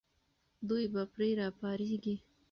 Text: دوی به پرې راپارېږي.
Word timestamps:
دوی 0.67 0.85
به 0.93 1.03
پرې 1.13 1.29
راپارېږي. 1.39 2.15